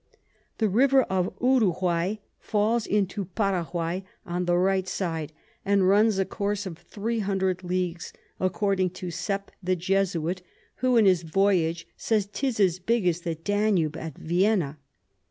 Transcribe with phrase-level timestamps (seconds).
[0.57, 5.31] The River Uruquay falls into Paraguay on the right side,
[5.63, 10.41] and runs a Course of 300 Leagues, according to Sepp the Jesuit,
[10.77, 14.79] who in his Voyage says 'tis as big as the Danube at Vienna.